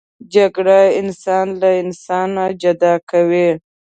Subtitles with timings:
[0.33, 2.29] جګړه انسان له انسان
[2.61, 3.49] جدا کوي